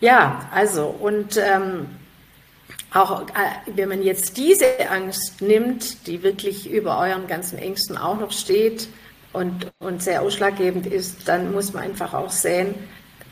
Ja, 0.00 0.48
also 0.52 0.86
und 0.86 1.36
ähm, 1.38 1.86
auch 2.92 3.22
äh, 3.22 3.32
wenn 3.74 3.88
man 3.88 4.02
jetzt 4.02 4.36
diese 4.36 4.88
Angst 4.90 5.42
nimmt, 5.42 6.06
die 6.06 6.22
wirklich 6.22 6.70
über 6.70 6.98
euren 6.98 7.26
ganzen 7.26 7.58
Ängsten 7.58 7.98
auch 7.98 8.18
noch 8.18 8.32
steht 8.32 8.88
und, 9.32 9.66
und 9.78 10.02
sehr 10.02 10.22
ausschlaggebend 10.22 10.86
ist, 10.86 11.28
dann 11.28 11.52
muss 11.52 11.72
man 11.72 11.84
einfach 11.84 12.14
auch 12.14 12.30
sehen, 12.30 12.74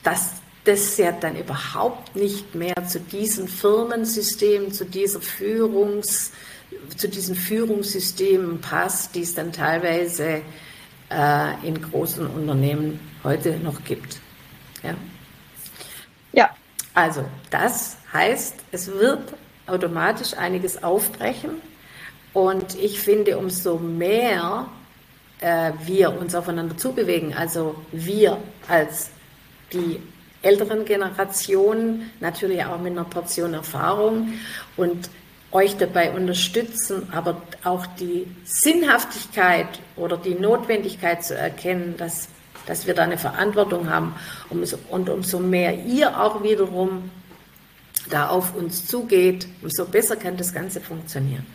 dass 0.03 0.35
das 0.65 0.99
ja 0.99 1.13
dann 1.13 1.37
überhaupt 1.37 2.17
nicht 2.17 2.55
mehr 2.55 2.75
zu 2.87 3.01
diesem 3.01 3.49
Firmensystem, 3.49 4.73
zu 4.73 4.85
dieser 4.85 5.21
Führungs, 5.21 6.33
zu 6.97 7.09
diesen 7.09 7.37
Führungssystemen 7.37 8.61
passt, 8.61 9.15
die 9.15 9.23
es 9.23 9.35
dann 9.35 9.53
teilweise 9.53 10.43
äh, 11.11 11.67
in 11.67 11.81
großen 11.81 12.27
Unternehmen 12.27 13.01
heute 13.23 13.59
noch 13.59 13.83
gibt. 13.85 14.19
Ja. 14.83 14.95
ja. 16.33 16.51
Also 16.95 17.25
das 17.51 17.97
heißt, 18.13 18.57
es 18.73 18.89
wird 18.89 19.35
automatisch 19.67 20.35
einiges 20.35 20.83
aufbrechen. 20.83 21.63
Und 22.33 22.75
ich 22.77 23.01
finde, 23.01 23.39
umso 23.39 23.79
mehr 23.79 24.69
äh, 25.41 25.73
wir 25.85 26.19
uns 26.19 26.35
aufeinander 26.35 26.77
zubewegen, 26.77 27.35
also 27.35 27.77
wir 27.93 28.39
als 28.69 29.11
die 29.73 30.01
älteren 30.43 30.85
Generationen, 30.85 32.11
natürlich 32.21 32.65
auch 32.65 32.79
mit 32.79 32.93
einer 32.93 33.05
Portion 33.05 33.55
Erfahrung 33.55 34.35
und 34.77 35.11
euch 35.51 35.77
dabei 35.77 36.13
unterstützen, 36.13 37.09
aber 37.13 37.41
auch 37.65 37.87
die 37.87 38.27
Sinnhaftigkeit 38.45 39.69
oder 39.97 40.17
die 40.17 40.35
Notwendigkeit 40.35 41.25
zu 41.25 41.35
erkennen, 41.35 41.95
dass, 41.97 42.29
dass 42.67 42.87
wir 42.87 42.95
da 42.95 43.03
eine 43.03 43.19
Verantwortung 43.19 43.89
haben 43.89 44.15
und 44.91 45.09
umso 45.09 45.39
mehr 45.39 45.75
ihr 45.85 46.21
auch 46.21 46.43
wiederum 46.43 47.11
da 48.09 48.29
auf 48.29 48.55
uns 48.55 48.87
zugeht, 48.87 49.47
umso 49.63 49.85
besser 49.85 50.17
kann 50.17 50.37
das 50.37 50.53
Ganze 50.53 50.81
funktionieren. 50.81 51.47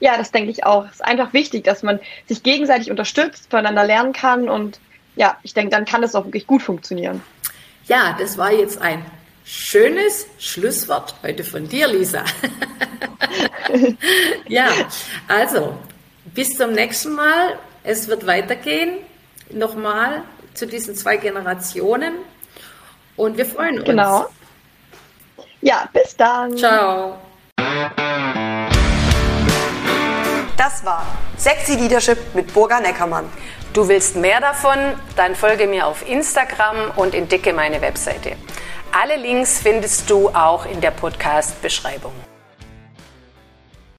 Ja, 0.00 0.16
das 0.16 0.32
denke 0.32 0.50
ich 0.50 0.64
auch. 0.64 0.84
Es 0.86 0.96
ist 0.96 1.04
einfach 1.04 1.32
wichtig, 1.32 1.64
dass 1.64 1.82
man 1.82 2.00
sich 2.26 2.42
gegenseitig 2.42 2.90
unterstützt, 2.90 3.50
voneinander 3.50 3.84
lernen 3.84 4.12
kann 4.12 4.48
und 4.48 4.80
ja, 5.16 5.38
ich 5.42 5.54
denke, 5.54 5.70
dann 5.70 5.84
kann 5.84 6.02
es 6.02 6.14
auch 6.14 6.24
wirklich 6.24 6.46
gut 6.46 6.62
funktionieren. 6.62 7.22
Ja, 7.86 8.16
das 8.18 8.36
war 8.36 8.52
jetzt 8.52 8.80
ein 8.80 9.04
schönes 9.44 10.26
Schlusswort 10.38 11.14
heute 11.22 11.44
von 11.44 11.68
dir, 11.68 11.86
Lisa. 11.86 12.24
ja, 14.48 14.68
also 15.28 15.78
bis 16.34 16.56
zum 16.56 16.72
nächsten 16.72 17.12
Mal. 17.12 17.58
Es 17.82 18.08
wird 18.08 18.26
weitergehen. 18.26 18.98
Nochmal 19.50 20.22
zu 20.54 20.66
diesen 20.66 20.94
zwei 20.94 21.18
Generationen. 21.18 22.14
Und 23.16 23.36
wir 23.36 23.46
freuen 23.46 23.78
uns. 23.78 23.84
Genau. 23.84 24.26
Ja, 25.64 25.88
bis 25.94 26.14
dann. 26.14 26.54
Ciao. 26.58 27.16
Das 30.58 30.84
war 30.84 31.06
Sexy 31.38 31.76
Leadership 31.76 32.18
mit 32.34 32.52
Burga 32.52 32.80
Neckermann. 32.80 33.30
Du 33.72 33.88
willst 33.88 34.14
mehr 34.14 34.42
davon? 34.42 34.76
Dann 35.16 35.34
folge 35.34 35.66
mir 35.66 35.86
auf 35.86 36.06
Instagram 36.06 36.92
und 36.96 37.14
entdecke 37.14 37.54
meine 37.54 37.80
Webseite. 37.80 38.36
Alle 38.92 39.16
Links 39.16 39.58
findest 39.58 40.10
du 40.10 40.28
auch 40.28 40.66
in 40.66 40.82
der 40.82 40.90
Podcast-Beschreibung. 40.90 42.12